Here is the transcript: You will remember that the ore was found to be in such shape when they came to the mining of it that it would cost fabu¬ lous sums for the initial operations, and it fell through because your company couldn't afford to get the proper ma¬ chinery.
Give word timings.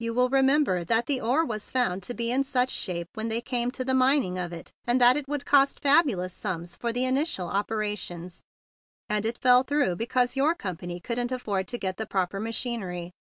You 0.00 0.14
will 0.14 0.30
remember 0.30 0.82
that 0.82 1.06
the 1.06 1.20
ore 1.20 1.44
was 1.44 1.70
found 1.70 2.02
to 2.02 2.12
be 2.12 2.32
in 2.32 2.42
such 2.42 2.70
shape 2.70 3.08
when 3.14 3.28
they 3.28 3.40
came 3.40 3.70
to 3.70 3.84
the 3.84 3.94
mining 3.94 4.36
of 4.36 4.52
it 4.52 4.72
that 4.84 5.16
it 5.16 5.28
would 5.28 5.46
cost 5.46 5.80
fabu¬ 5.80 6.16
lous 6.16 6.32
sums 6.34 6.74
for 6.74 6.92
the 6.92 7.04
initial 7.04 7.46
operations, 7.46 8.42
and 9.08 9.24
it 9.24 9.38
fell 9.38 9.62
through 9.62 9.94
because 9.94 10.34
your 10.34 10.56
company 10.56 10.98
couldn't 10.98 11.30
afford 11.30 11.68
to 11.68 11.78
get 11.78 11.98
the 11.98 12.06
proper 12.06 12.40
ma¬ 12.40 12.50
chinery. 12.52 13.12